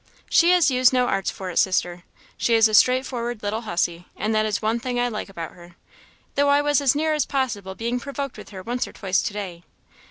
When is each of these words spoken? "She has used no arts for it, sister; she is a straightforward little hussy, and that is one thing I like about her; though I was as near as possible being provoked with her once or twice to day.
"She 0.31 0.49
has 0.49 0.71
used 0.71 0.91
no 0.91 1.05
arts 1.05 1.29
for 1.29 1.51
it, 1.51 1.57
sister; 1.57 2.05
she 2.35 2.55
is 2.55 2.67
a 2.67 2.73
straightforward 2.73 3.43
little 3.43 3.61
hussy, 3.61 4.07
and 4.17 4.33
that 4.33 4.47
is 4.47 4.59
one 4.59 4.79
thing 4.79 4.99
I 4.99 5.07
like 5.09 5.29
about 5.29 5.51
her; 5.53 5.75
though 6.33 6.49
I 6.49 6.59
was 6.59 6.81
as 6.81 6.95
near 6.95 7.13
as 7.13 7.27
possible 7.27 7.75
being 7.75 7.99
provoked 7.99 8.35
with 8.35 8.49
her 8.49 8.63
once 8.63 8.87
or 8.87 8.93
twice 8.93 9.21
to 9.21 9.31
day. 9.33 9.63